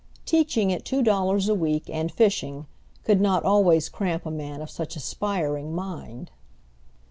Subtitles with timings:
[0.25, 2.65] Teaching at two dollars a week, and fishing,
[3.03, 6.31] could not always cramp a man of such aspiring mind.